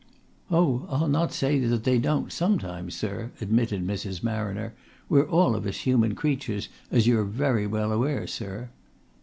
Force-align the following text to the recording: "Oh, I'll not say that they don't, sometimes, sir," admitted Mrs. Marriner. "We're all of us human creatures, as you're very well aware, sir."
"Oh, 0.49 0.87
I'll 0.89 1.07
not 1.07 1.31
say 1.31 1.59
that 1.59 1.83
they 1.83 1.99
don't, 1.99 2.31
sometimes, 2.33 2.95
sir," 2.95 3.29
admitted 3.39 3.85
Mrs. 3.85 4.23
Marriner. 4.23 4.73
"We're 5.09 5.29
all 5.29 5.53
of 5.55 5.67
us 5.67 5.77
human 5.77 6.15
creatures, 6.15 6.69
as 6.89 7.05
you're 7.05 7.23
very 7.23 7.67
well 7.67 7.91
aware, 7.91 8.25
sir." 8.25 8.71